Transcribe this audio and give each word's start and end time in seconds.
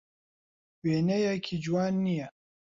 وێنەیەکی 0.83 1.55
جوان 1.65 1.93
نییە. 2.05 2.27